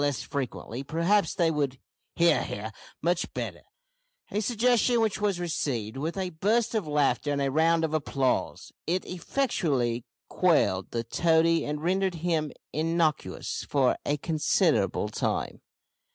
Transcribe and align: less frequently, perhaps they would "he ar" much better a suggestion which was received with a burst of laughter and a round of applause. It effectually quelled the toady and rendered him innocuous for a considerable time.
less 0.01 0.23
frequently, 0.23 0.81
perhaps 0.81 1.35
they 1.35 1.51
would 1.51 1.77
"he 2.15 2.31
ar" 2.33 2.71
much 3.03 3.31
better 3.35 3.61
a 4.31 4.41
suggestion 4.41 4.99
which 4.99 5.21
was 5.21 5.39
received 5.39 5.95
with 5.95 6.17
a 6.17 6.31
burst 6.31 6.73
of 6.73 6.87
laughter 6.87 7.31
and 7.31 7.39
a 7.39 7.51
round 7.51 7.85
of 7.85 7.93
applause. 7.93 8.71
It 8.87 9.05
effectually 9.05 10.03
quelled 10.27 10.89
the 10.89 11.03
toady 11.03 11.63
and 11.63 11.83
rendered 11.83 12.15
him 12.15 12.51
innocuous 12.73 13.63
for 13.69 13.95
a 14.03 14.17
considerable 14.17 15.07
time. 15.09 15.61